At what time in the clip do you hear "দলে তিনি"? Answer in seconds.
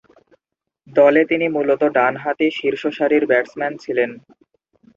0.87-1.45